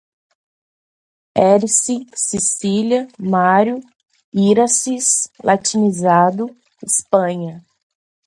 Érice, 1.37 2.07
Sicília, 2.15 3.07
Mário, 3.19 3.79
Híraces, 4.33 5.27
latinizado, 5.43 6.47
Hispânia 6.83 7.63